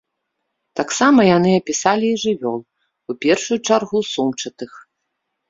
Таксама 0.79 1.25
яны 1.37 1.51
апісалі 1.59 2.07
і 2.13 2.15
жывёл, 2.23 2.57
у 3.13 3.17
першую 3.27 3.59
чаргу 3.67 4.03
сумчатых. 4.13 4.71